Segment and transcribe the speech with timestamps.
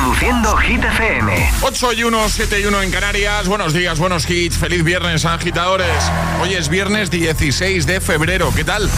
[0.00, 1.50] Reproduciendo Hit FM.
[1.60, 3.46] 8 y 1, 7 y 1 en Canarias.
[3.48, 4.56] Buenos días, buenos hits.
[4.56, 6.10] Feliz viernes, agitadores.
[6.40, 8.50] Hoy es viernes 16 de febrero.
[8.56, 8.88] ¿Qué tal?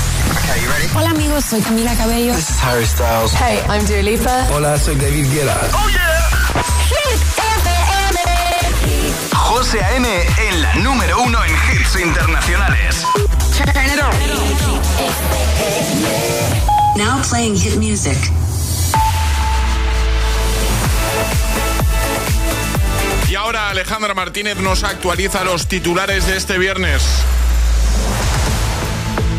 [0.95, 2.33] Hola amigos, soy Camila Cabello.
[2.35, 3.33] This is Harry Styles.
[3.33, 4.47] Hey, I'm Dua Lipa.
[4.53, 5.57] Hola, soy David Guetta.
[5.73, 6.63] ¡Oh, yeah!
[6.87, 7.21] Hit
[7.59, 8.21] FM.
[9.35, 10.09] José A.M.
[10.09, 13.05] en la número uno en hits internacionales.
[13.57, 14.13] Turn it on.
[16.97, 18.17] Now playing hit music.
[23.73, 27.03] Alejandra Martínez nos actualiza los titulares de este viernes.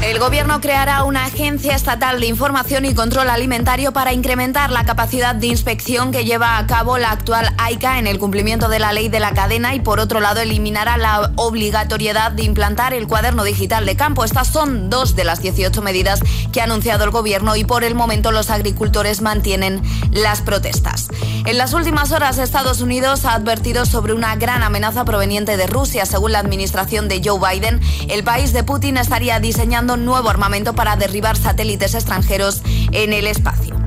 [0.03, 5.33] El gobierno creará una agencia estatal de información y control alimentario para incrementar la capacidad
[5.33, 9.07] de inspección que lleva a cabo la actual AICA en el cumplimiento de la ley
[9.07, 13.85] de la cadena y por otro lado eliminará la obligatoriedad de implantar el cuaderno digital
[13.85, 14.25] de campo.
[14.25, 16.19] Estas son dos de las 18 medidas
[16.51, 21.07] que ha anunciado el gobierno y por el momento los agricultores mantienen las protestas.
[21.45, 26.05] En las últimas horas Estados Unidos ha advertido sobre una gran amenaza proveniente de Rusia.
[26.05, 30.95] Según la administración de Joe Biden, el país de Putin estaría diseñando nuevo armamento para
[30.95, 33.82] derribar satélites extranjeros en el espacio.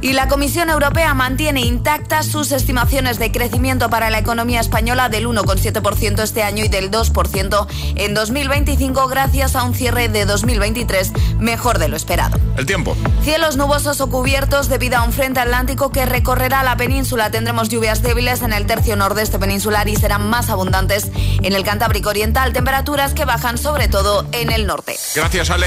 [0.00, 5.26] Y la Comisión Europea mantiene intactas sus estimaciones de crecimiento para la economía española del
[5.26, 11.78] 1,7% este año y del 2% en 2025 gracias a un cierre de 2023 mejor
[11.78, 12.38] de lo esperado.
[12.56, 12.96] El tiempo.
[13.22, 17.30] Cielos nubosos o cubiertos debido a un frente atlántico que recorrerá la península.
[17.30, 21.08] Tendremos lluvias débiles en el tercio nordeste peninsular y serán más abundantes
[21.42, 22.52] en el Cantábrico Oriental.
[22.52, 24.96] Temperaturas que bajan sobre todo en el norte.
[25.14, 25.66] Gracias, Ale.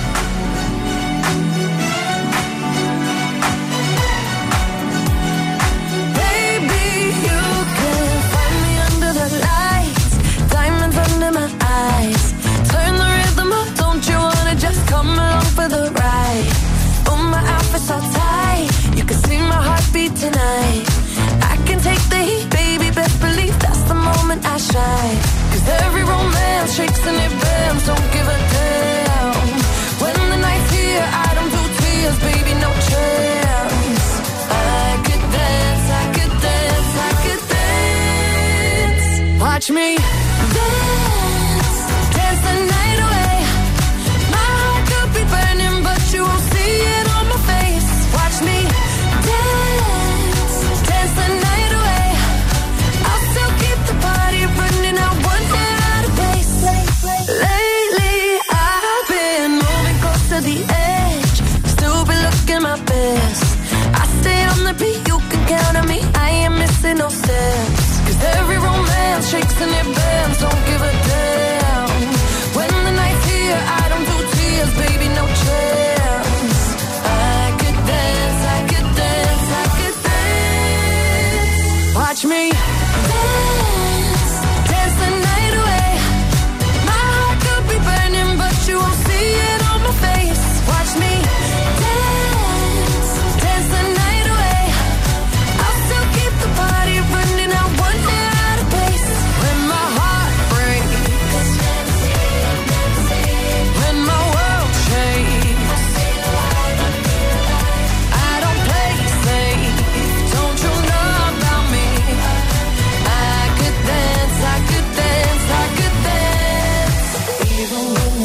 [26.81, 27.50] romance shakes and it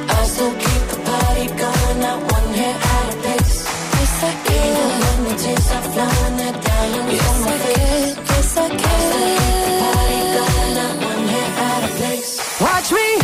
[0.09, 3.65] I still keep the party going, not one hair out of place.
[3.95, 4.73] Yes, I can.
[4.73, 8.17] Even when the tears start flowing, there diamonds on my face.
[8.17, 8.81] Yes, I can.
[8.81, 12.61] I still keep the party going, not one hair out of place.
[12.61, 13.24] Watch me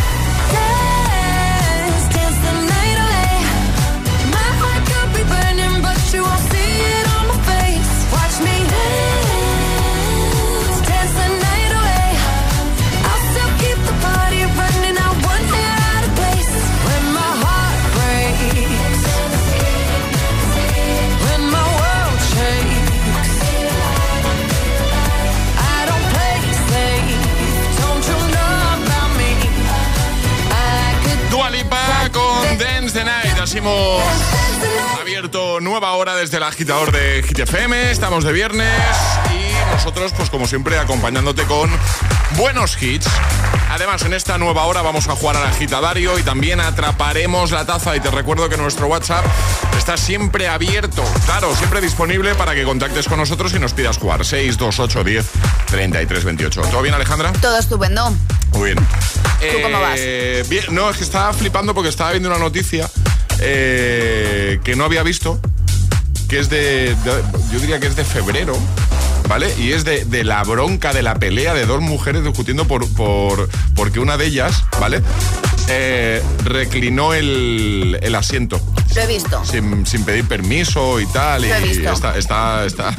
[35.81, 37.91] nueva hora desde el agitador de Hit FM.
[37.91, 38.69] Estamos de viernes
[39.31, 41.71] y nosotros, pues como siempre, acompañándote con
[42.37, 43.07] buenos hits.
[43.71, 47.97] Además, en esta nueva hora vamos a jugar al agitadario y también atraparemos la taza.
[47.97, 49.25] Y te recuerdo que nuestro WhatsApp
[49.79, 54.27] está siempre abierto, claro, siempre disponible para que contactes con nosotros y nos pidas jugar.
[54.27, 55.27] 628 10
[55.65, 56.61] 33 28.
[56.61, 57.33] ¿Todo bien, Alejandra?
[57.41, 58.15] Todo estupendo.
[58.53, 58.87] Muy bien.
[59.41, 59.97] ¿Tú cómo vas?
[59.97, 62.91] Eh, bien, no, es que estaba flipando porque estaba viendo una noticia
[63.39, 65.41] eh, que no había visto,
[66.31, 66.95] que es de,
[67.53, 68.57] yo diría que es de febrero,
[69.29, 69.53] ¿vale?
[69.59, 73.49] Y es de, de la bronca de la pelea de dos mujeres discutiendo por, por
[73.75, 75.03] porque una de ellas, ¿vale?
[75.73, 78.61] Eh, reclinó el, el asiento
[78.95, 79.45] Lo he visto.
[79.45, 81.43] sin, sin pedir permiso y tal.
[81.43, 81.93] Lo he y visto.
[81.93, 82.97] está, está, está,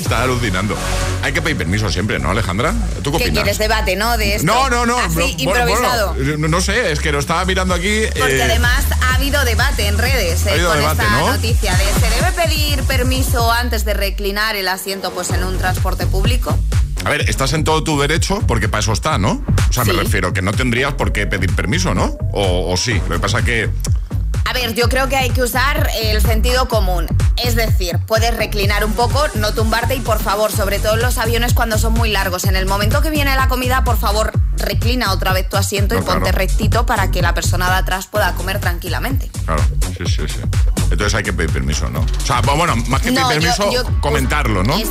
[0.00, 0.76] está alucinando.
[1.22, 2.74] Hay que pedir permiso siempre, ¿no, Alejandra?
[3.02, 3.32] ¿Tú qué ¿Qué opinas?
[3.42, 4.16] quieres debate, no?
[4.18, 4.46] De esto.
[4.46, 4.98] No, no, no.
[4.98, 5.20] Así, no,
[5.50, 6.14] bueno, improvisado.
[6.14, 8.02] bueno, no, sé, es que lo estaba mirando aquí.
[8.16, 11.32] Porque eh, además ha habido debate en redes eh, Ha con debate, esta ¿no?
[11.32, 16.06] noticia de ¿se debe pedir permiso antes de reclinar el asiento pues en un transporte
[16.06, 16.56] público?
[17.04, 19.42] A ver, estás en todo tu derecho porque para eso está, ¿no?
[19.68, 22.16] O sea, me refiero que no tendrías por qué pedir permiso, ¿no?
[22.32, 23.00] O, o sí.
[23.08, 23.70] Lo que pasa que.
[24.44, 27.06] A ver, yo creo que hay que usar el sentido común.
[27.42, 31.16] Es decir, puedes reclinar un poco, no tumbarte y por favor, sobre todo en los
[31.18, 35.12] aviones cuando son muy largos, en el momento que viene la comida, por favor, reclina
[35.12, 38.32] otra vez tu asiento No, y ponte rectito para que la persona de atrás pueda
[38.34, 39.30] comer tranquilamente.
[39.46, 39.62] Claro,
[39.96, 40.40] sí, sí, sí.
[40.90, 42.00] Entonces hay que pedir permiso, ¿no?
[42.00, 44.76] O sea, bueno, más que pedir No, permiso, yo- comentarlo, ¿no?
[44.76, 44.90] Es-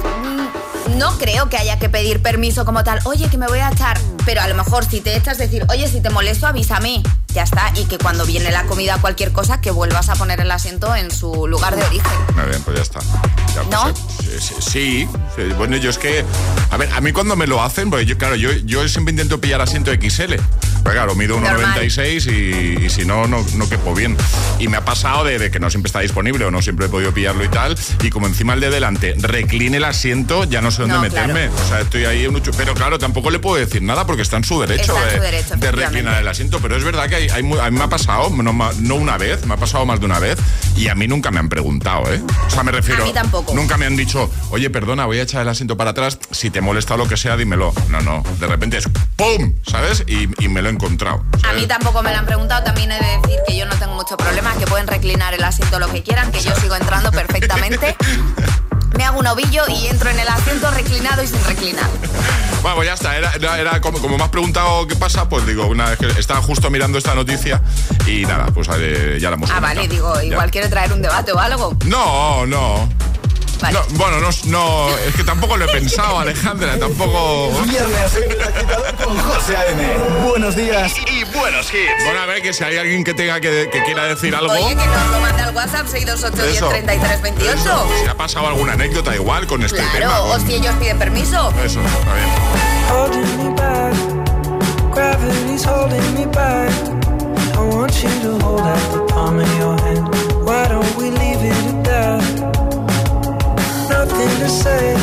[0.98, 3.00] no creo que haya que pedir permiso como tal.
[3.06, 3.98] Oye, que me voy a echar.
[4.26, 7.02] Pero a lo mejor si te echas, decir, oye, si te molesto, avísame.
[7.34, 7.72] Ya está.
[7.76, 11.12] Y que cuando viene la comida, cualquier cosa, que vuelvas a poner el asiento en
[11.12, 12.12] su lugar de origen.
[12.36, 13.00] Muy bien, pues ya está.
[13.56, 13.94] Ya, pues, ¿No?
[14.40, 16.26] sí, sí, sí, bueno, yo es que,
[16.70, 19.40] a ver, a mí cuando me lo hacen, porque yo, claro, yo, yo siempre intento
[19.40, 20.36] pillar asiento XL.
[20.84, 21.80] Pero claro, mido Normal.
[21.80, 22.32] 1,96
[22.82, 24.18] y, y si no, no, no quepo bien.
[24.58, 26.90] Y me ha pasado de, de que no siempre está disponible o no siempre he
[26.90, 27.78] podido pillarlo y tal.
[28.02, 31.50] Y como encima el de delante recline el asiento, ya no sé dónde No, meterme.
[31.50, 31.64] claro.
[31.64, 34.38] O sea, estoy ahí en un Pero claro, tampoco le puedo decir nada porque está
[34.38, 36.60] en su derecho, en de, su derecho, de reclinar el asiento.
[36.60, 39.54] Pero es verdad que hay, hay a mí me ha pasado, no, una vez, me
[39.54, 40.40] ha pasado más de una vez.
[40.76, 42.22] Y a mí nunca me han preguntado, ¿eh?
[42.48, 43.04] O sea, me refiero.
[43.04, 43.54] A mí tampoco.
[43.54, 46.18] Nunca me han dicho, oye, perdona, voy a echar el asiento para atrás.
[46.32, 47.74] Si te molesta o lo que sea, dímelo.
[47.90, 48.24] No, no.
[48.40, 49.54] De repente es ¡pum!
[49.64, 50.04] ¿Sabes?
[50.08, 51.24] Y, y me lo he encontrado.
[51.48, 52.64] A mí tampoco me lo han preguntado.
[52.64, 55.80] También he de decir que yo no tengo mucho problema, que pueden reclinar el asiento
[55.80, 57.96] lo que quieran, que yo sigo entrando perfectamente.
[58.98, 61.90] Me hago un ovillo y entro en el asiento reclinado y sin reclinar.
[62.62, 63.18] Bueno, pues ya está.
[63.18, 66.08] Era, era- era como, como me has preguntado qué pasa, pues digo, una vez que
[66.20, 67.62] estaba justo mirando esta noticia
[68.06, 69.76] y nada, pues eh, ya la hemos Ah, comentado.
[69.76, 70.24] vale, digo, Ya.
[70.26, 71.76] igual quiere traer un debate o algo.
[71.86, 72.90] No, no.
[73.62, 73.78] Vale.
[73.78, 77.52] No, bueno, no, no, es que tampoco lo he pensado, Alejandra, tampoco.
[77.64, 79.98] Viernes en el agitador con José A.M.
[80.28, 82.04] Buenos días y buenos hits.
[82.06, 84.52] Bueno, a ver, que si hay alguien que tenga que, que quiera decir algo.
[84.54, 86.70] Oye, que nos lo mande al WhatsApp 628 10 Eso.
[86.70, 87.54] 33 28.
[87.54, 89.92] Eso, Si ha pasado alguna anécdota igual con este tema.
[89.92, 91.54] Claro, o con- si ellos piden permiso.
[91.64, 92.30] Eso, está bien.
[92.90, 93.94] holding me back.
[94.94, 96.70] Gravity's holding me back.
[97.56, 100.08] I want you to hold out the palm of your hand.
[100.44, 102.24] Why don't we leave it at that?
[103.90, 104.96] Nothing to say,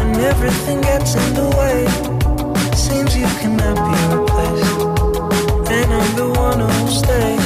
[0.00, 1.86] and everything gets in the way.
[2.74, 4.65] Seems you cannot be replaced,
[6.16, 7.45] the one who stays.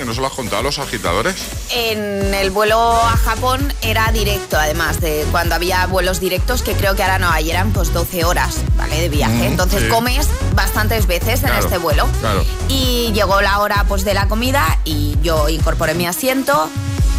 [0.00, 1.36] Que no se lo has contado a los agitadores.
[1.70, 6.96] En el vuelo a Japón era directo, además de cuando había vuelos directos, que creo
[6.96, 8.98] que ahora no hay, eran pues 12 horas, ¿vale?
[8.98, 9.34] De viaje.
[9.34, 9.88] Mm, Entonces sí.
[9.88, 12.08] comes bastantes veces en este vuelo.
[12.20, 12.42] claro.
[12.68, 16.70] Y llegó la hora pues de la comida y yo incorporé mi asiento.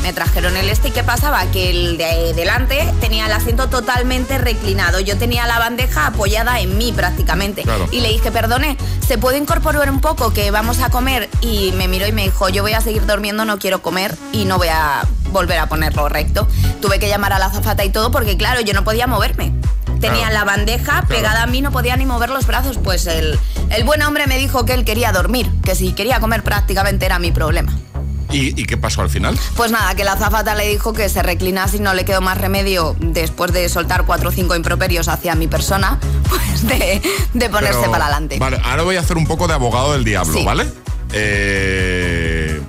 [0.02, 1.46] Me trajeron el este y ¿qué pasaba?
[1.52, 5.00] Que el de delante tenía el asiento totalmente reclinado.
[5.00, 7.62] Yo tenía la bandeja apoyada en mí prácticamente.
[7.64, 7.88] Claro.
[7.92, 8.78] Y le dije, perdone,
[9.08, 11.30] ¿se puede incorporar un poco que vamos a comer?
[11.42, 14.46] Y me miró y me dijo, yo voy a seguir durmiendo, no quiero comer y
[14.46, 16.48] no voy a volver a ponerlo recto.
[16.82, 19.54] Tuve que llamar a la azafata y todo porque, claro, yo no podía moverme.
[20.00, 20.34] Tenía Claro.
[20.34, 22.80] la bandeja pegada a mí, no podía ni mover los brazos.
[22.84, 23.38] Pues el,
[23.70, 27.20] el buen hombre me dijo que él quería dormir, que si quería comer prácticamente era
[27.20, 27.72] mi problema.
[28.32, 29.38] ¿Y, y qué pasó al final?
[29.56, 32.38] Pues nada, que la azafata le dijo que se reclinase y no le quedó más
[32.38, 37.02] remedio después de soltar cuatro o cinco improperios hacia mi persona, pues de,
[37.34, 38.38] de ponerse Pero- para adelante.
[38.40, 40.46] Vale, ahora voy a hacer un poco de abogado del diablo, Sí.
[40.46, 40.66] ¿vale?
[41.14, 42.62] Eh,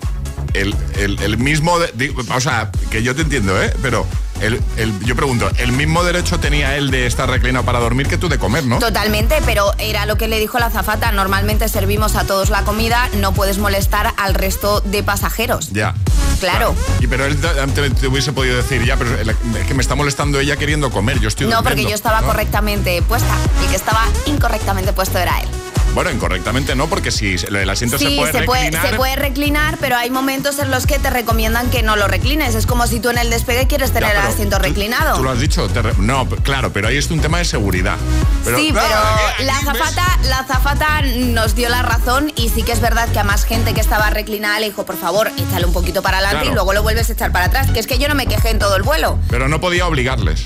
[0.54, 1.78] el, el- el mismo.
[1.78, 3.73] de- o sea, que yo te entiendo, ¿eh?
[3.81, 4.07] Pero
[4.42, 8.18] el- el- yo pregunto, ¿el mismo derecho tenía él de estar reclinado para dormir que
[8.18, 8.78] tú de comer, no?
[8.78, 11.12] Totalmente, pero era lo que le dijo la azafata.
[11.12, 15.70] Normalmente servimos a todos la comida, no puedes molestar al resto de pasajeros.
[15.70, 15.94] Ya.
[16.40, 16.75] claro.
[17.00, 20.56] Y pero él te, hubiese podido decir, ya, pero es que me está molestando ella
[20.56, 22.26] queriendo comer, yo estoy No, porque durmiendo", yo estaba ¿no?
[22.26, 23.34] correctamente puesta.
[23.62, 25.49] El que estaba incorrectamente puesto era él.
[25.94, 28.90] Bueno, incorrectamente no, porque si el asiento Sí, se puede se puede, reclinar.
[28.90, 32.54] se puede reclinar, pero hay momentos en los que te recomiendan que no lo reclines.
[32.54, 35.16] Es como si tú en el despegue quieres Ya, tener el asiento tú- reclinado.
[35.18, 37.96] Tú lo has dicho, te re- no, claro, pero ahí es un tema de seguridad.
[38.42, 39.68] Pero, sí, pero aquí, la ¿ves?
[39.68, 43.44] azafata, la azafata nos dio la razón y sí que es verdad que a más
[43.44, 46.52] gente que estaba reclinada le dijo, por favor, échale un poquito para adelante Claro.
[46.52, 47.70] y luego lo vuelves a echar para atrás.
[47.70, 49.18] Que es que yo no me quejé en todo el vuelo.
[49.28, 50.44] Pero no podía obligarles.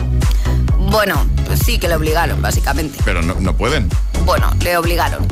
[0.78, 2.98] Bueno, pues sí que le obligaron, básicamente.
[3.04, 3.88] Pero no, no pueden.
[4.26, 5.26] Bueno, le obligaron.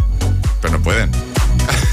[0.62, 1.10] Pero no pueden.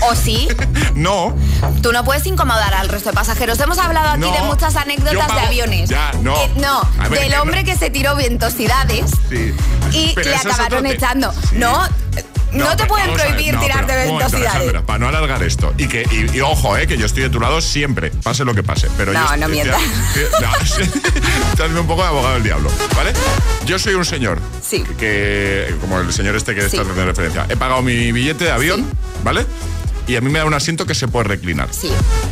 [0.10, 0.48] O sí,
[0.96, 1.36] No.
[1.82, 3.60] tú no puedes incomodar al resto de pasajeros.
[3.60, 5.90] Hemos hablado aquí No, de muchas anécdotas pago- de aviones.
[5.90, 6.36] Ya, no.
[6.36, 9.54] Eh, no, ver, del hombre no- que se tiró ventosidades Sí.
[9.92, 11.32] y Pero le acabaron echando.
[11.50, 11.56] Sí.
[11.58, 11.84] No,
[12.52, 14.48] no, te pueden ver, prohibir un momento, ventosidades.
[14.48, 15.74] Alejandra, para no alargar esto.
[15.78, 18.54] Y que y, y ojo, eh, que yo estoy de tu lado siempre, pase lo
[18.54, 18.88] que pase.
[18.98, 19.82] Pero No, yo no mientas.
[20.42, 23.14] No, un poco de abogado del diablo, ¿vale?
[23.66, 24.40] Yo soy un señor.
[24.62, 24.84] Sí.
[24.98, 26.68] Que, como el señor este que Sí.
[26.68, 27.46] está haciendo referencia.
[27.50, 28.90] He pagado mi billete de avión,
[29.24, 29.46] ¿vale?
[30.08, 31.70] Y a mí me da un asiento que se puede reclinar.
[31.72, 31.92] Sí.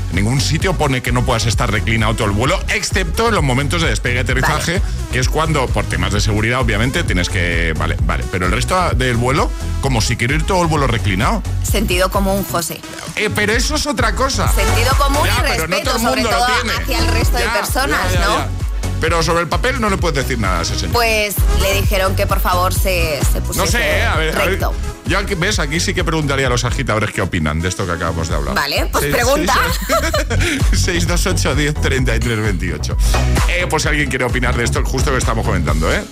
[0.09, 3.43] En ningún sitio pone que no puedas estar reclinado todo el vuelo, excepto en los
[3.43, 7.73] momentos de despegue y aterrizaje, que es cuando, por temas de seguridad, obviamente, tienes que.
[7.77, 8.23] Vale, vale.
[8.31, 9.49] Pero el resto del vuelo,
[9.81, 11.43] como si quiero ir todo el vuelo reclinado.
[11.63, 12.81] Sentido común, José.
[13.15, 14.51] Eh, pero eso es otra cosa.
[14.51, 16.73] Sentido común Ya, y pero no respeto, todo el sobre lo todo tiene.
[16.83, 18.68] hacia el resto de personas, ya, ¿no?
[19.01, 20.93] Pero sobre el papel no le puedes decir nada a ese señor.
[20.93, 24.49] Pues le dijeron que por favor se, se pusiese no sé, a ver, a ver.
[24.51, 24.73] recto.
[25.05, 27.93] Yo aquí, ves, aquí sí que preguntaría a los agitadores qué opinan de esto que
[27.93, 28.53] acabamos de hablar.
[28.55, 29.53] Vale, pues pregunta.
[30.73, 32.97] seis- 628 10 33 28.
[33.49, 36.03] Eh, pues si alguien quiere opinar de esto, justo que estamos comentando, ¿eh?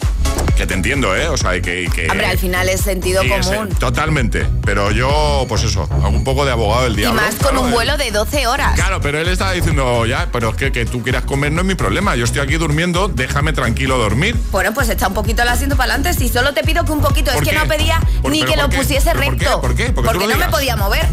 [0.55, 1.27] Que te entiendo, ¿eh?
[1.29, 1.83] O sea, y que.
[1.83, 3.69] y que Hombre, al final es sentido y común.
[3.79, 4.47] totalmente.
[4.65, 7.21] Pero yo, pues eso, hago un poco de abogado del Y diablo.
[7.21, 7.73] más con claro, un eh.
[7.73, 8.73] vuelo de 12 horas.
[8.75, 11.67] Claro, pero él estaba diciendo, ya, pero es que, que tú quieras comer no es
[11.67, 12.15] mi problema.
[12.15, 14.35] Yo estoy aquí durmiendo, déjame tranquilo dormir.
[14.51, 16.17] Bueno, pues echa un poquito el asiento para adelante.
[16.19, 18.55] Si solo te pido que un poquito, es ¿Por que no pedía ¿Por- ni que
[18.57, 18.77] lo qué?
[18.77, 19.45] pusiese ¿Pero por qué?
[19.45, 19.61] recto.
[19.61, 19.83] ¿Por qué?
[19.91, 21.05] ¿Por qué tú Porque lo no me podía mover.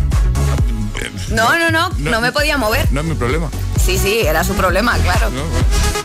[1.30, 2.86] No, no, no, no, me podía mover.
[2.92, 3.48] No es mi problema.
[3.84, 5.30] Sí, sí, era su problema, claro.
[5.30, 5.42] No,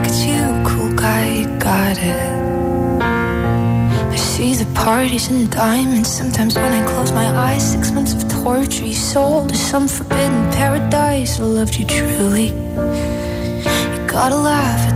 [0.07, 3.03] At you, cool guy, got it.
[3.03, 6.09] I see the parties and diamonds.
[6.09, 10.53] Sometimes when I close my eyes, six months of torture you sold to some forbidden
[10.53, 11.41] paradise.
[11.41, 12.51] I loved you truly.
[13.95, 14.96] You gotta laugh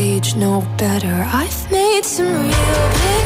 [0.00, 1.16] age know better.
[1.40, 3.19] I've made some real big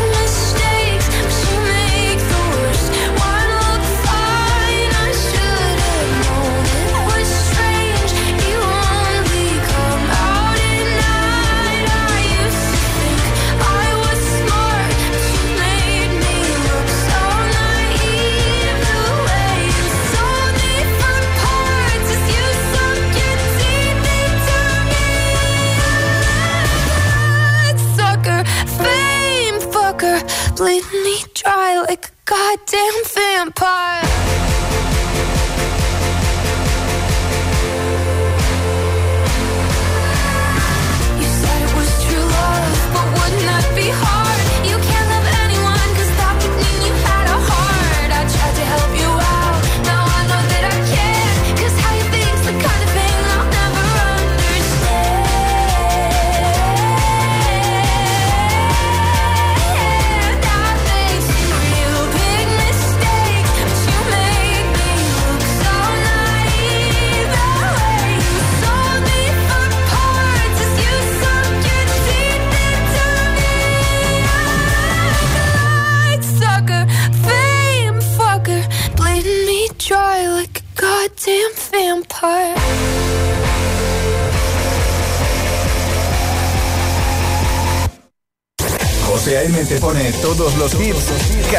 [31.34, 34.13] dry like a goddamn vampire.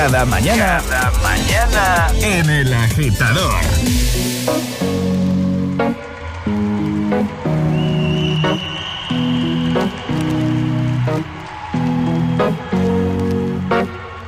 [0.06, 0.84] Cada mañana.
[0.88, 3.56] Cada mañana en El Agitador.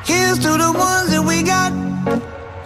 [0.04, 1.72] Here's to the ones that we got.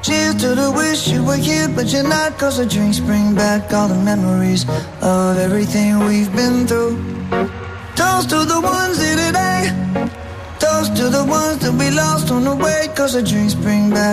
[0.02, 2.38] Cheers to the wish you were here, but you're not.
[2.40, 4.66] Cause the drinks bring back all the memories
[5.02, 6.71] of everything we've been through.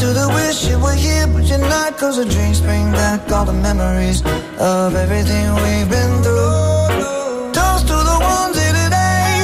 [0.00, 1.98] to the wish you were here, but you're not.
[1.98, 4.22] Cause the drinks bring back all the memories
[4.58, 7.52] of everything we've been through.
[7.52, 9.36] Toast to the ones here today.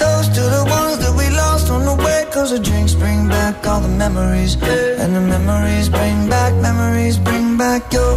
[0.00, 2.20] Toast to the ones that we lost on the way.
[2.30, 4.54] Cause the drinks bring back all the memories.
[5.02, 8.12] And the memories bring back, memories bring back your.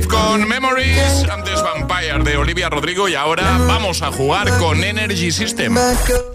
[0.00, 4.82] Maroon 5 con Memories, antes Vampire de Olivia Rodrigo y ahora vamos a jugar con
[4.82, 5.76] Energy System.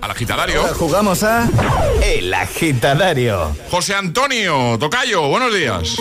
[0.01, 0.61] Al agitadario.
[0.61, 1.47] Ahora jugamos a
[2.03, 3.55] El Agitadario.
[3.69, 5.95] José Antonio Tocayo, buenos días.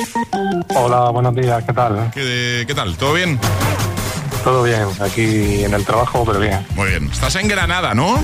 [0.74, 2.10] Hola, buenos días, ¿qué tal?
[2.12, 2.96] ¿Qué, qué tal?
[2.96, 3.38] ¿Todo bien?
[4.42, 6.66] Todo bien, aquí en el trabajo, pero bien.
[6.74, 7.08] Muy bien.
[7.10, 8.22] Estás en Granada, ¿no?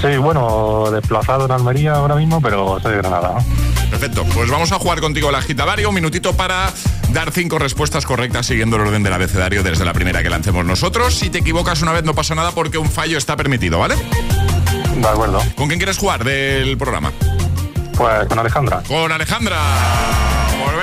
[0.00, 3.34] Sí, bueno, desplazado en Almería ahora mismo, pero soy de Granada.
[3.38, 3.73] ¿no?
[3.94, 4.24] Perfecto.
[4.34, 5.88] Pues vamos a jugar contigo al agitadario.
[5.88, 6.72] Un minutito para
[7.10, 11.14] dar cinco respuestas correctas siguiendo el orden del abecedario desde la primera que lancemos nosotros.
[11.14, 13.94] Si te equivocas una vez no pasa nada porque un fallo está permitido, ¿vale?
[14.96, 15.40] De acuerdo.
[15.54, 17.12] ¿Con quién quieres jugar del programa?
[17.96, 18.82] Pues con Alejandra.
[18.82, 19.58] Con Alejandra.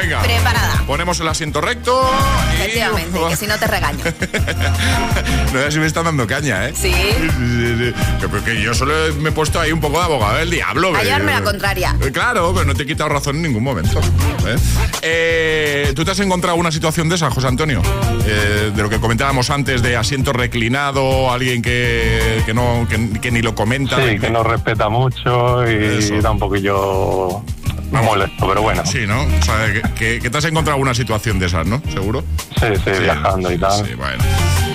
[0.01, 0.21] Venga.
[0.21, 0.83] Preparada.
[0.87, 2.09] Ponemos el asiento recto.
[2.51, 4.03] y- Efectivamente, que si no te regaño.
[5.53, 6.73] no sé si me están dando caña, ¿eh?
[6.75, 6.91] Sí.
[6.93, 7.93] Sí, sí, sí.
[8.19, 10.95] Que- Porque yo solo me he puesto ahí un poco de abogado del diablo.
[10.95, 11.95] A llevarme la contraria.
[12.01, 13.99] Eh, Claro, pero no te he quitado razón en ningún momento.
[13.99, 14.55] ¿eh?
[15.01, 17.81] Eh, ¿Tú te has encontrado una situación de esa, José Antonio?
[18.25, 23.31] Eh, de lo que comentábamos antes de asiento reclinado, alguien que, que no, que, que
[23.31, 23.97] ni lo comenta.
[23.97, 26.21] Sí, que no respeta mucho y Eso.
[26.21, 27.43] da un poquillo
[27.91, 28.85] molesto, pero bueno.
[28.85, 29.21] Sí, ¿no?
[29.23, 31.81] O sea, que, que- que te has encontrado una situación de esas, ¿no?
[31.91, 32.23] ¿Seguro?
[32.59, 33.85] Sí, sí, viajando y tal.
[33.85, 34.23] Sí, bueno.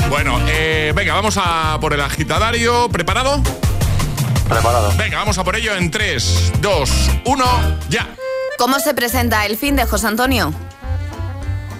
[0.08, 2.88] Bueno, eh, venga, vamos a por el agitadario.
[2.90, 3.42] ¿Preparado?
[4.48, 4.92] Preparado.
[4.96, 6.90] Venga, vamos a por ello en 3, 2,
[7.24, 7.44] 1,
[7.88, 8.06] ya.
[8.58, 10.52] ¿Cómo se presenta el fin de José Antonio?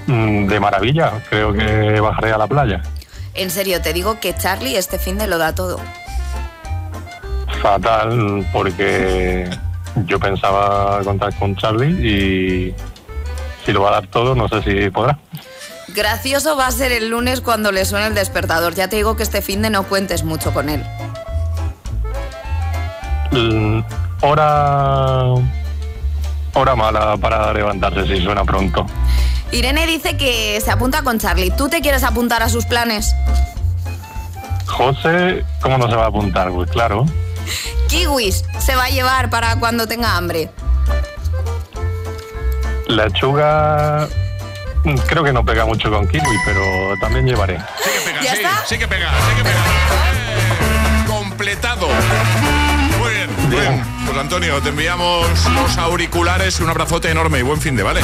[0.07, 2.83] Mm, De maravilla, creo que bajaré a la playa.
[3.35, 5.81] En serio, te digo que Charlie este fin de lo da todo.
[7.63, 9.49] Fatal, porque
[10.05, 12.75] yo pensaba contar con Charlie y
[13.65, 15.19] si lo va a dar todo, no sé si podrá.
[15.89, 18.75] Gracioso va a ser el lunes cuando le suene el despertador.
[18.75, 20.85] Ya te digo que este fin de no cuentes mucho con él.
[23.33, 23.81] Mm,
[24.23, 25.25] Hora.
[26.55, 28.87] Hora mala para levantarse si suena pronto.
[29.53, 31.51] Irene dice que se apunta con Charlie.
[31.51, 33.15] ¿Tú te quieres apuntar a sus planes?
[34.67, 36.51] José, ¿cómo no se va a apuntar?
[36.51, 37.05] Pues claro.
[37.97, 40.51] Kiwis se va a llevar para cuando tenga hambre.
[42.89, 44.07] Lechuga.
[44.85, 46.61] mm, Creo que no pega mucho con kiwi, pero
[47.01, 47.59] también llevaré.
[47.59, 48.67] Sí que pega, ¿Ya sí, está?
[48.67, 49.61] sí que pega, sí que pega.
[50.13, 51.89] Eh, completado.
[52.99, 53.85] Muy bien, muy bien.
[54.05, 58.03] Pues Antonio, te enviamos los auriculares y un abrazote enorme y buen fin de, ¿vale?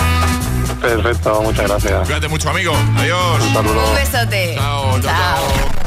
[0.81, 2.07] Perfecto, muchas gracias.
[2.07, 2.75] Cuídate mucho, amigo.
[2.97, 3.43] Adiós.
[3.43, 3.89] Un saludo.
[3.91, 4.55] Un besote.
[4.57, 5.82] Chao, chao, chao.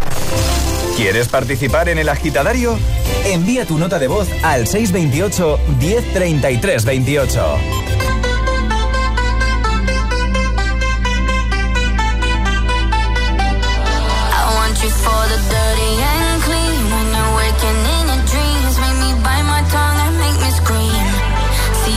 [0.96, 2.80] ¿Quieres participar en el agitadario?
[3.26, 7.58] Envía tu nota de voz al 628 1033 28.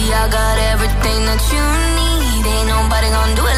[0.08, 1.62] I got everything that you
[1.94, 2.42] need.
[2.42, 3.57] Ain't nobody gonna do it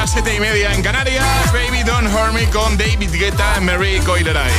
[0.00, 1.52] Media, siete y media en Canarias.
[1.52, 4.50] Baby Don't Hurt Me con David Guetta y Mary Coileray.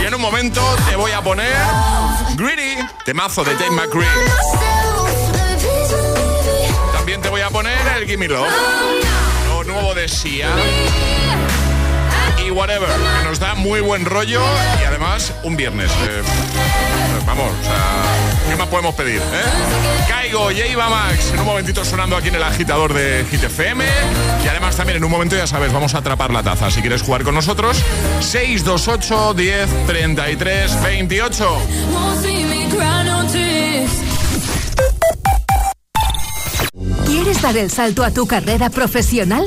[0.00, 1.54] Y en un momento te voy a poner
[2.36, 4.06] Greedy, temazo de Dave McCree.
[6.92, 8.48] También te voy a poner el Gimme Love,
[9.48, 10.48] lo nuevo de Sia.
[12.50, 14.40] Whatever, que nos da muy buen rollo
[14.80, 15.90] y además un viernes.
[16.08, 16.22] eh,
[17.26, 19.16] vamos, o sea, ¿qué más podemos pedir?
[19.20, 20.04] eh?
[20.08, 23.84] Caigo, J Max, en un momentito sonando aquí en el agitador de Hit FM.
[24.44, 26.70] Y además también en un momento, ya sabes, vamos a atrapar la taza.
[26.70, 27.76] Si quieres jugar con nosotros,
[28.20, 31.58] 628 10 33 28.
[31.92, 33.90] Won't see me cry no tears.
[37.06, 39.46] ¿Quieres dar el salto a tu carrera profesional?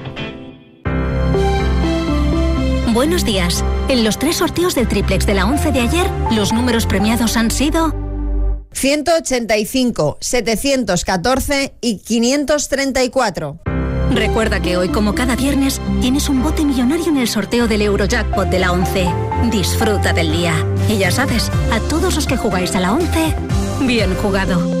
[2.93, 3.63] Buenos días.
[3.87, 7.49] En los tres sorteos del triplex de la 11 de ayer, los números premiados han
[7.49, 7.95] sido
[8.73, 13.59] 185, 714 y 534.
[14.13, 18.49] Recuerda que hoy, como cada viernes, tienes un bote millonario en el sorteo del Eurojackpot
[18.49, 19.07] de la 11.
[19.49, 20.53] Disfruta del día.
[20.89, 23.35] Y ya sabes, a todos los que jugáis a la 11,
[23.85, 24.80] bien jugado.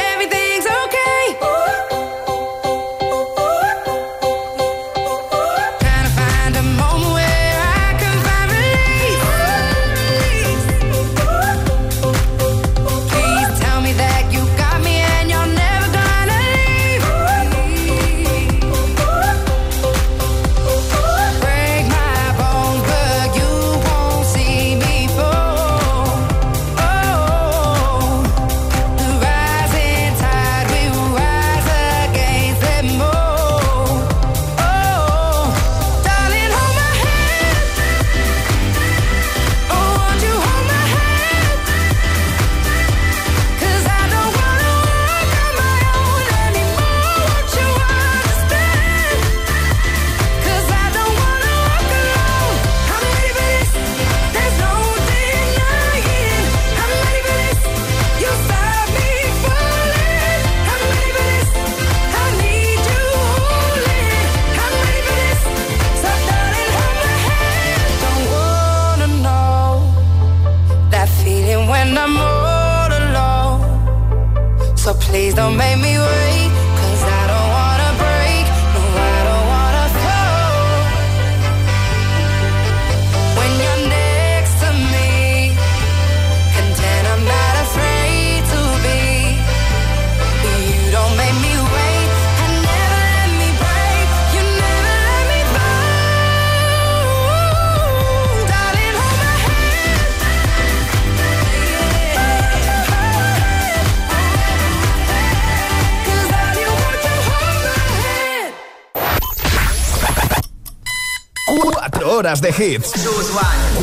[112.31, 112.91] horas de hits.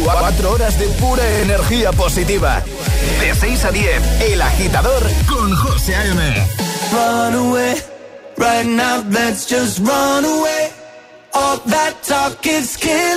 [0.02, 2.62] Cuatro horas de pura energía positiva.
[3.20, 6.46] De 6 a 10, El Agitador con José A.M.
[6.92, 7.74] Run away,
[8.38, 10.70] right now let's just run away.
[11.34, 13.07] All that talk is killing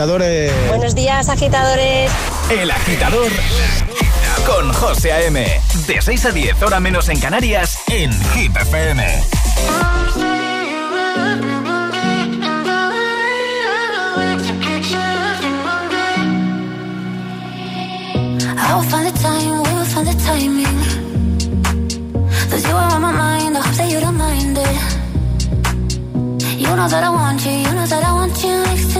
[0.00, 0.50] agitadores.
[0.68, 2.10] Buenos días, agitadores.
[2.48, 3.30] El agitador
[4.46, 5.60] con José A.M.
[5.86, 9.04] De 6 a 10, hora menos en Canarias, en Hit FM.
[18.56, 20.64] I will find the time, we will find the timing.
[22.48, 25.00] Cause you are on my mind, I hope that you don't mind it.
[26.58, 28.99] You know that I want you, you know that I want you next to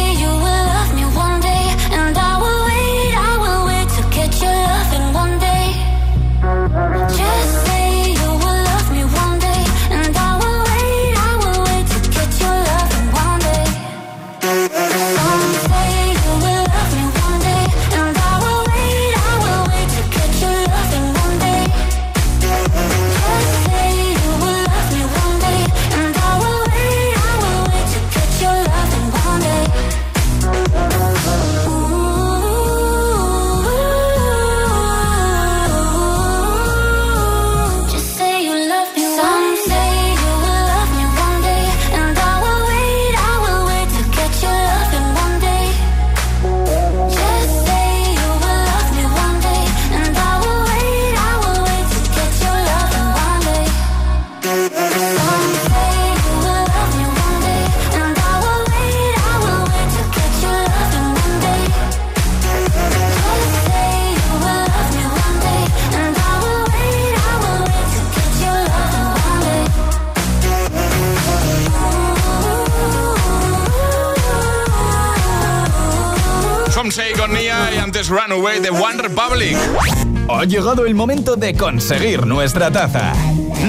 [80.41, 83.13] Ha llegado el momento de conseguir nuestra taza.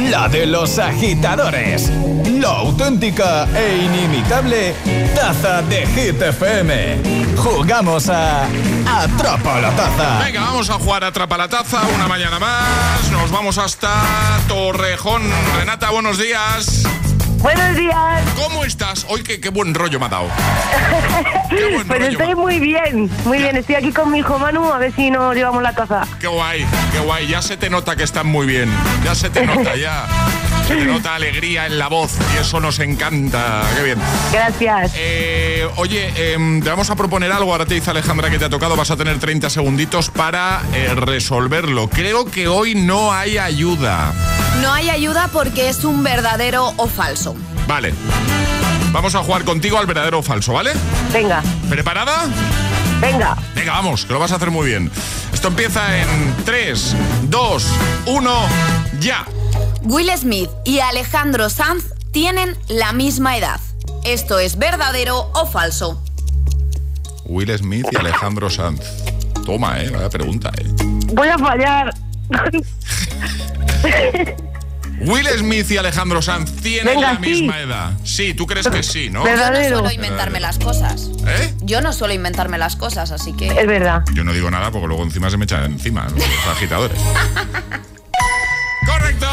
[0.09, 1.93] La de los agitadores.
[2.41, 4.75] La auténtica e inimitable
[5.15, 7.37] taza de Hit FM.
[7.37, 8.45] Jugamos a
[8.87, 10.25] Atrapa la taza.
[10.25, 13.11] Venga, vamos a jugar Atrapa la Taza una mañana más.
[13.11, 13.93] Nos vamos hasta
[14.49, 15.21] Torrejón.
[15.59, 16.85] Renata, buenos días.
[17.43, 18.23] Buenos días.
[18.37, 19.05] ¿Cómo estás?
[19.09, 20.29] Hoy qué, qué buen rollo me ha dado.
[21.87, 23.57] Pues estoy muy bien, muy bien.
[23.57, 26.07] Estoy aquí con mi hijo Manu, a ver si nos llevamos la taza.
[26.19, 27.29] Qué guay, qué guay.
[27.29, 28.71] Ya se te nota que están muy bien.
[29.05, 30.07] Ya se te nota, ya.
[30.67, 33.63] Se te nota alegría en la voz y eso nos encanta.
[33.77, 33.99] Qué bien.
[34.33, 34.93] Gracias.
[34.97, 37.53] Eh, oye, em, te vamos a proponer algo.
[37.53, 38.75] Ahora te dice Alejandra que te ha tocado.
[38.75, 41.89] Vas a tener 30 segunditos para eh, resolverlo.
[41.89, 44.15] Creo que hoy no hay ayuda.
[44.63, 47.35] No hay ayuda porque es un verdadero o falso.
[47.67, 47.93] Vale.
[48.93, 50.71] Vamos a jugar contigo al verdadero o falso, ¿vale?
[51.13, 51.43] Venga.
[51.69, 52.27] ¿Preparada?
[53.01, 53.37] Venga.
[53.57, 54.89] Venga, vamos, que lo vas a hacer muy bien.
[55.35, 56.95] Esto empieza en 3,
[57.25, 57.67] 2,
[58.07, 58.33] 1,
[59.01, 59.25] ya.
[59.83, 63.61] Will Smith y Alejandro Sanz tienen la misma edad.
[64.05, 66.01] ¿Esto es verdadero o falso?
[67.25, 68.81] Will Smith y Alejandro Sanz.
[69.45, 70.69] Toma, eh, vaya pregunta, eh.
[71.15, 71.93] Voy a fallar.
[75.05, 77.27] Will Smith y Alejandro Sanz tienen Venga, la sí.
[77.31, 77.93] misma edad.
[78.05, 79.25] Sí, tú crees que sí, ¿no?
[79.25, 81.11] Yo no suelo inventarme las cosas.
[81.27, 81.55] ¿Eh?
[81.61, 83.49] Yo no suelo inventarme las cosas, así que...
[83.49, 84.03] Es verdad.
[84.15, 86.23] Yo no digo nada porque luego encima se me echan encima los
[86.53, 86.99] agitadores.
[88.87, 89.27] ¡Correcto!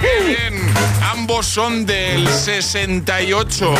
[0.00, 0.74] Bien, bien, bien.
[1.02, 3.74] Ambos son del 68.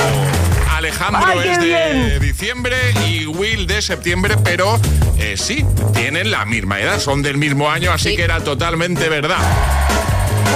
[0.84, 2.20] Alejandro es de bien.
[2.20, 2.76] diciembre
[3.08, 4.78] y Will de septiembre, pero
[5.16, 5.64] eh, sí,
[5.94, 9.38] tienen la misma edad, son del mismo año, así que era totalmente verdad.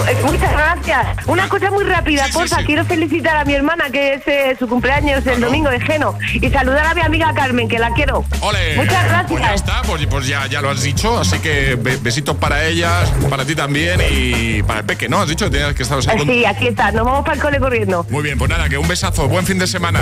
[0.07, 1.07] Eh, Muchas gracias.
[1.27, 2.63] Una cosa muy rápida, porfa.
[2.65, 6.19] Quiero felicitar a mi hermana, que es eh, su cumpleaños el domingo de Geno.
[6.35, 8.25] Y saludar a mi amiga Carmen, que la quiero.
[8.41, 8.77] ¡Ole!
[8.77, 9.27] Muchas gracias.
[9.29, 12.65] Pues ya está, pues, pues ya, ya lo has dicho, así que be- besitos para
[12.67, 15.21] ellas, para ti también y para el peque, ¿no?
[15.21, 15.99] Has dicho que tenías que estar...
[15.99, 16.91] Eh, con- Sí, aquí está.
[16.93, 18.07] Nos vamos para el cole corriendo.
[18.11, 20.01] Muy bien, pues nada, que un besazo, buen fin de semana.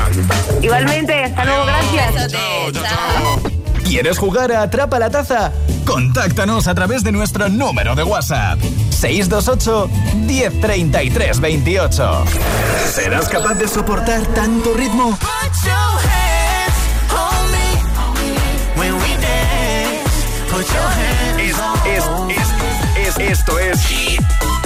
[0.62, 2.32] Igualmente, hasta luego, gracias.
[2.32, 3.65] Chao, chao, chao.
[3.86, 5.52] ¿Quieres jugar a Atrapa la Taza?
[5.86, 8.58] Contáctanos a través de nuestro número de WhatsApp.
[8.90, 9.88] 628
[10.26, 12.24] 1033 28.
[12.92, 15.16] ¿Serás capaz de soportar tanto ritmo?
[21.38, 21.56] Es,
[21.86, 22.04] es,
[22.96, 24.65] es, es, esto es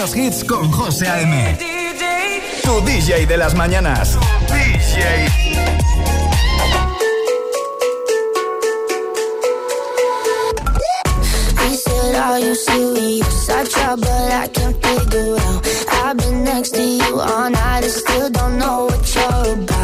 [0.00, 1.58] buenos hits con José A.M.
[2.62, 4.16] Tu DJ de las mañanas.
[12.22, 12.54] Are you?
[13.52, 15.66] I try, but I can't figure out.
[16.04, 19.80] I've been next to you all night and still don't know what you're about.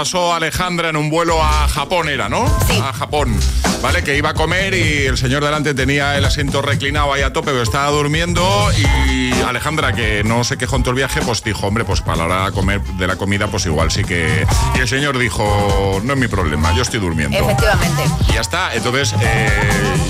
[0.00, 2.46] Pasó Alejandra en un vuelo a Japón, ¿era, no?
[2.66, 2.80] Sí.
[2.82, 3.38] A Japón.
[3.82, 4.04] ¿Vale?
[4.04, 7.50] Que iba a comer y el señor delante tenía el asiento reclinado ahí a tope,
[7.50, 8.42] pero estaba durmiendo
[8.76, 12.18] y Alejandra, que no se quejó en todo el viaje, pues dijo, hombre, pues para
[12.18, 14.46] la hora de comer de la comida, pues igual sí que...
[14.76, 17.38] Y el señor dijo, no es mi problema, yo estoy durmiendo.
[17.38, 18.02] Efectivamente.
[18.28, 18.74] Y ya está.
[18.74, 19.48] Entonces, eh,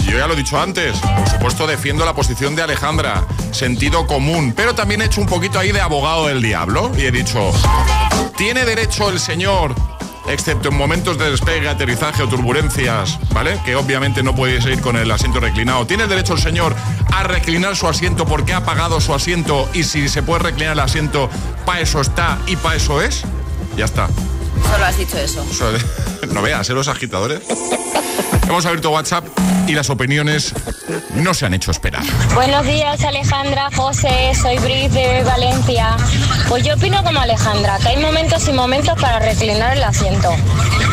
[0.04, 0.98] yo ya lo he dicho antes.
[0.98, 3.24] Por supuesto, defiendo la posición de Alejandra.
[3.52, 4.52] Sentido común.
[4.54, 6.90] Pero también he hecho un poquito ahí de abogado del diablo.
[6.96, 7.52] Y he dicho,
[8.36, 9.74] ¿tiene derecho el señor,
[10.32, 13.60] excepto en momentos de despegue, aterrizaje o turbulencias, ¿vale?
[13.64, 15.86] Que obviamente no puede ir con el asiento reclinado.
[15.86, 16.74] ¿Tiene derecho el señor
[17.12, 19.68] a reclinar su asiento porque ha pagado su asiento?
[19.74, 21.28] Y si se puede reclinar el asiento,
[21.66, 23.22] para eso está y para eso es.
[23.76, 24.08] Ya está.
[24.70, 25.44] Solo has dicho eso.
[26.32, 26.74] No veas, ¿eh?
[26.74, 27.40] los agitadores.
[28.46, 29.24] Hemos abierto WhatsApp
[29.70, 30.52] y las opiniones
[31.14, 32.02] no se han hecho esperar.
[32.34, 35.96] Buenos días Alejandra, José, soy Brice de Valencia.
[36.48, 40.34] Pues yo opino como Alejandra, que hay momentos y momentos para reclinar el asiento.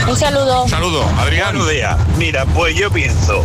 [0.07, 0.67] Un saludo.
[0.67, 1.55] Saludo, Adrián.
[1.55, 1.97] Buenos días.
[2.17, 3.43] Mira, pues yo pienso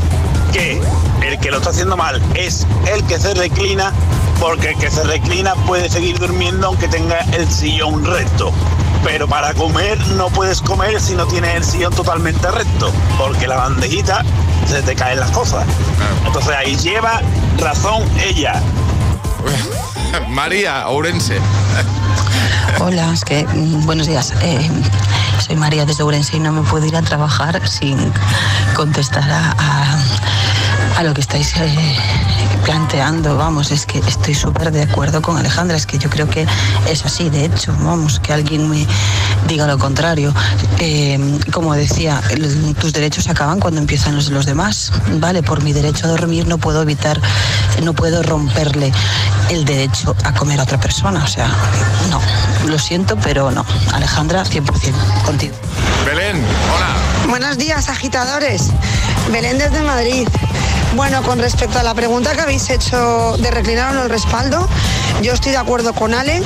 [0.52, 0.78] que
[1.26, 3.90] el que lo está haciendo mal es el que se reclina,
[4.38, 8.52] porque el que se reclina puede seguir durmiendo aunque tenga el sillón recto.
[9.04, 13.56] Pero para comer no puedes comer si no tienes el sillón totalmente recto, porque la
[13.56, 14.22] bandejita
[14.68, 15.64] se te caen las cosas.
[16.26, 17.20] Entonces ahí lleva
[17.58, 18.60] razón ella.
[20.28, 21.38] María Ourense.
[22.80, 24.32] Hola, es que mm, buenos días.
[24.42, 24.70] Eh,
[25.44, 28.12] soy María desde Ourense y no me puedo ir a trabajar sin
[28.74, 29.98] contestar a, a-
[30.98, 31.96] a lo que estáis eh,
[32.64, 33.36] planteando.
[33.36, 35.76] Vamos, es que estoy súper de acuerdo con Alejandra.
[35.76, 36.46] Es que yo creo que
[36.88, 37.28] es así.
[37.30, 38.86] De hecho, vamos, que alguien me
[39.48, 40.32] diga lo contrario.
[40.78, 44.92] Eh, como decía, el- tus derechos acaban cuando empiezan los de los demás.
[45.14, 47.20] Vale, por mi derecho a dormir no puedo evitar,
[47.82, 48.92] no puedo romperle
[49.50, 51.22] el derecho a comer a otra persona.
[51.24, 51.48] O sea,
[52.10, 52.20] no,
[52.68, 53.64] lo siento, pero no.
[53.92, 54.64] Alejandra, 100%
[55.24, 55.54] contigo.
[56.06, 56.36] Belén,
[56.74, 57.28] hola.
[57.28, 58.70] Buenos días, agitadores.
[59.30, 60.28] Belén desde Madrid.
[60.94, 64.68] Bueno, con respecto a la pregunta que habéis hecho de reclinar o no el respaldo,
[65.20, 66.42] yo estoy de acuerdo con Ale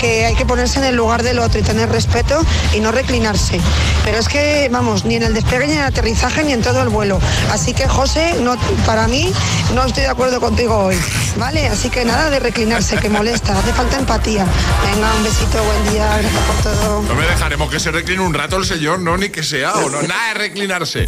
[0.00, 2.40] que hay que ponerse en el lugar del otro y tener respeto
[2.74, 3.60] y no reclinarse.
[4.04, 6.82] Pero es que, vamos, ni en el despegue, ni en el aterrizaje, ni en todo
[6.82, 7.20] el vuelo.
[7.50, 8.56] Así que, José, no,
[8.86, 9.32] para mí
[9.74, 10.96] no estoy de acuerdo contigo hoy.
[11.36, 11.68] ¿Vale?
[11.68, 13.56] Así que nada de reclinarse, que molesta.
[13.58, 14.44] Hace falta empatía.
[14.84, 17.02] Venga, un besito, buen día, gracias por todo.
[17.02, 19.88] No me dejaremos que se recline un rato el señor, no, ni que sea, o
[19.88, 21.04] no, nada de reclinarse.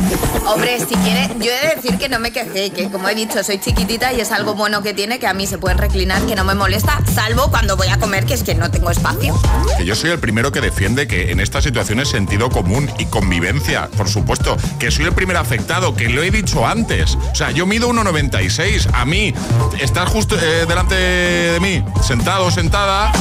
[0.47, 3.43] Hombre, si quiere, yo he de decir que no me quejé, que como he dicho,
[3.43, 6.37] soy chiquitita y es algo bueno que tiene, que a mí se pueden reclinar, que
[6.37, 9.41] no me molesta, salvo cuando voy a comer, que es que no tengo espacio.
[9.79, 13.89] Que yo soy el primero que defiende que en estas situaciones sentido común y convivencia,
[13.97, 17.17] por supuesto, que soy el primer afectado, que lo he dicho antes.
[17.33, 18.89] O sea, yo mido 1,96.
[18.95, 19.35] A mí,
[19.81, 23.13] estás justo eh, delante de mí, sentado sentada,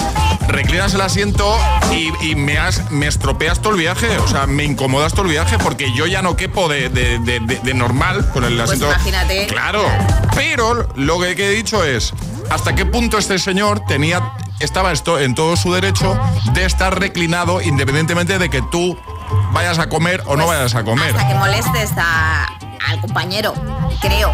[0.48, 1.58] reclinas el asiento
[1.92, 4.18] y, y me, has, me estropeas todo el viaje.
[4.20, 7.40] O sea, me incomodas todo el viaje porque yo ya no quepo de, de- de-
[7.40, 8.88] de- de normal con el Pues asiento.
[8.88, 9.48] imagínate.
[9.48, 9.84] Claro.
[10.36, 12.14] Pero lo que he dicho es,
[12.52, 16.20] ¿hasta qué punto este señor tenía estaba esto en todo su derecho
[16.54, 18.98] de estar reclinado independientemente de que tú
[19.52, 21.16] vayas a comer o no vayas a comer?
[21.16, 22.48] Hasta que molestes a-
[22.88, 23.54] al compañero,
[24.02, 24.32] creo.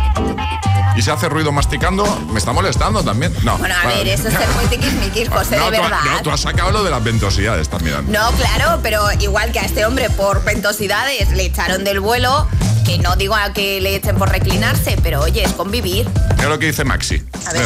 [0.96, 3.32] Y se hace ruido masticando, me está molestando también.
[3.44, 3.58] No.
[3.60, 3.98] Bueno, a vale.
[3.98, 6.00] ver, eso es ser muy tiquismiquis, José, no, de tú, verdad.
[6.06, 8.12] no, tú has sacado lo de las ventosidades, estás mirando.
[8.12, 12.48] No, claro, pero igual que a este hombre por ventosidades le echaron del vuelo,
[12.86, 16.10] que no digo a que le echen por reclinarse, pero oye, es convivir.
[16.38, 17.24] Mira lo que dice Maxi.
[17.48, 17.66] A ver.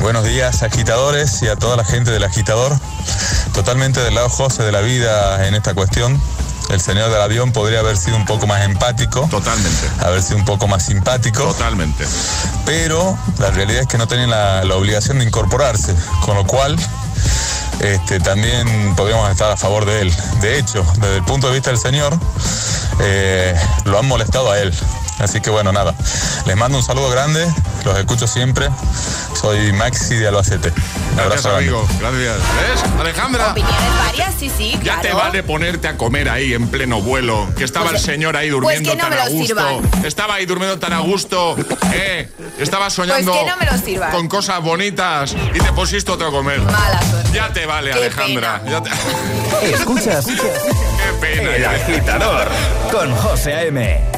[0.00, 2.78] Buenos días, agitadores y a toda la gente del agitador.
[3.54, 6.20] Totalmente del lado José de la vida en esta cuestión.
[6.70, 9.26] El señor del avión podría haber sido un poco más empático.
[9.30, 9.88] Totalmente.
[10.00, 11.44] Haber sido un poco más simpático.
[11.44, 12.04] Totalmente.
[12.64, 15.94] Pero la realidad es que no la, la obligación de incorporarse.
[16.24, 16.76] Con lo cual,
[17.80, 20.16] este, también podríamos estar a favor de él.
[20.40, 22.18] De hecho, desde el punto de vista del señor,
[23.00, 23.54] eh,
[23.84, 24.74] lo han molestado a él.
[25.18, 25.94] Así que bueno, nada.
[26.46, 27.46] Les mando un saludo grande,
[27.86, 28.68] los escucho siempre.
[29.40, 30.68] Soy Maxi de Albacete.
[30.68, 30.74] Un
[31.16, 31.64] Gracias, abrazo grande.
[31.68, 31.88] amigo.
[32.00, 32.36] Gracias.
[32.36, 33.50] ¿Ves, Alejandra?
[33.52, 37.48] Opiniones varias, sí, sí, Ya te vale ponerte a comer ahí en pleno vuelo.
[37.56, 39.46] Que estaba Pues- el señor ahí pues durmiendo que no tan me a gusto.
[39.46, 40.04] sirvan.
[40.04, 41.56] Estaba ahí durmiendo tan a gusto.
[41.92, 42.28] Eh,
[42.58, 44.10] estaba soñando Pues que no me lo sirvan.
[44.10, 46.60] con cosas bonitas y te pusiste otro a comer.
[46.60, 47.30] Mala suerte.
[47.32, 48.62] Ya te vale, Qué Alejandra.
[48.68, 48.90] Ya te-
[49.72, 51.54] Escuchas Qué pena.
[51.56, 52.48] El Agitador
[52.90, 54.15] con José A.M.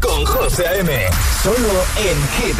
[0.00, 0.90] Con José A.M.
[1.42, 2.56] Solo en Hit.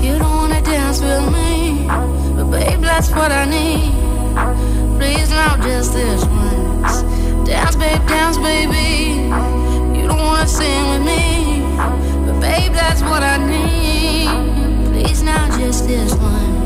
[0.00, 1.86] You don't wanna dance with me,
[2.36, 3.92] but babe, that's what I need.
[4.96, 7.02] Please now, just this once.
[7.44, 9.30] Dance, babe, dance, baby.
[9.98, 11.64] You don't wanna sing with me,
[12.26, 14.28] but babe, that's what I need.
[14.92, 16.63] Please now, just this once.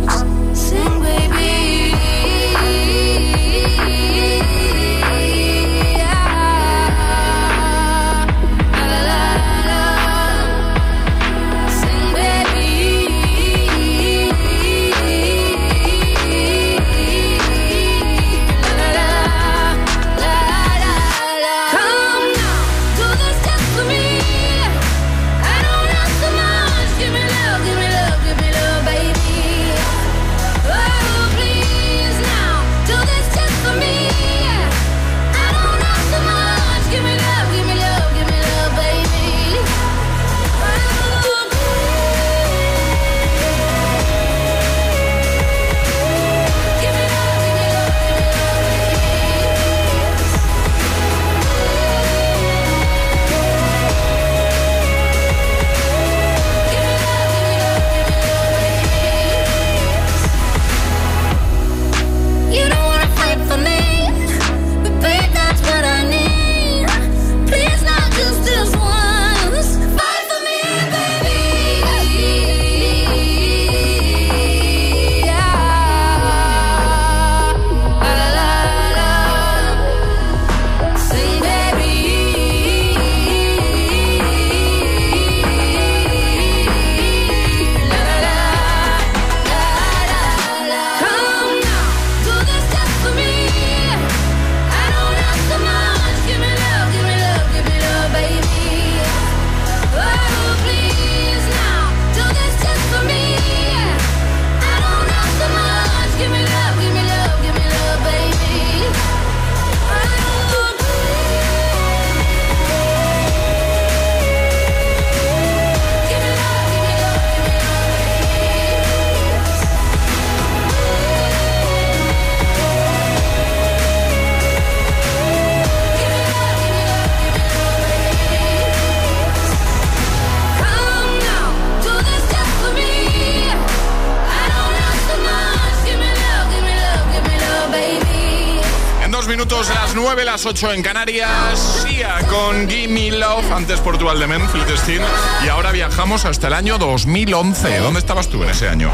[140.09, 141.85] 9, las 8 en Canarias.
[141.87, 145.03] Sia con Gimme Love, antes Portugal de Men, Steel.
[145.45, 147.77] Y ahora viajamos hasta el año 2011.
[147.81, 148.91] ¿Dónde estabas tú en ese año?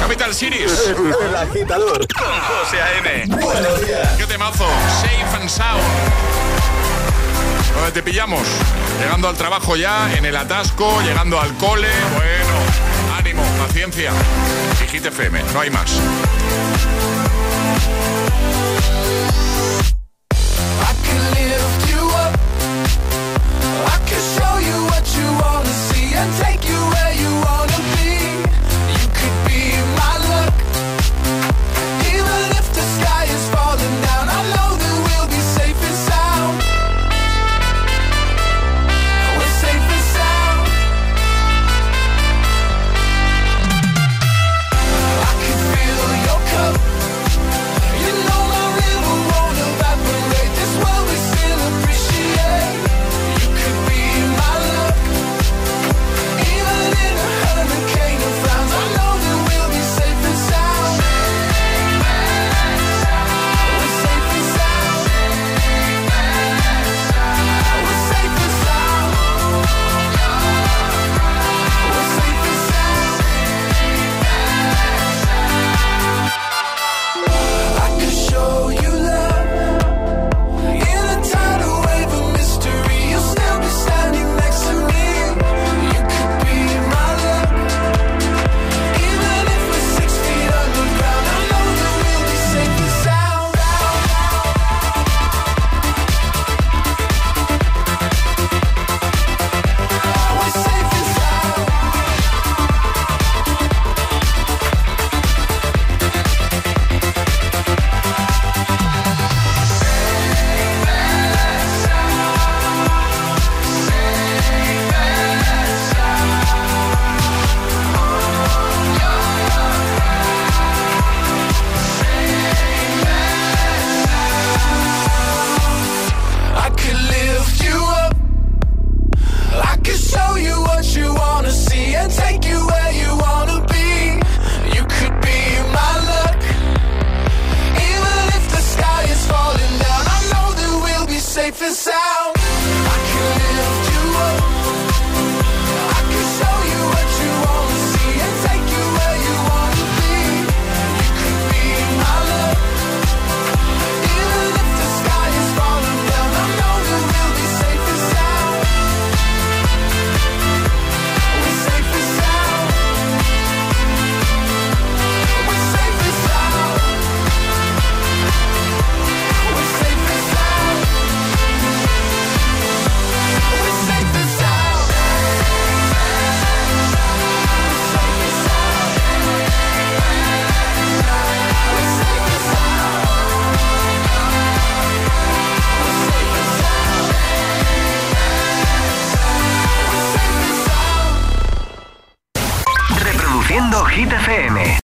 [0.00, 0.94] Capital Cities.
[1.20, 3.36] El agitador con José A.M.
[3.36, 4.08] Buenos días.
[4.16, 4.66] Qué temazo.
[5.02, 5.82] Safe and Sound.
[7.74, 8.48] ¿Dónde te pillamos?
[9.02, 11.90] Llegando al trabajo ya, en el atasco, llegando al cole.
[12.14, 14.12] Bueno, ánimo, paciencia.
[14.82, 16.00] Y GTFM, no hay más.